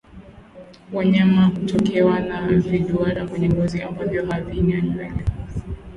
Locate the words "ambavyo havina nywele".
3.81-5.11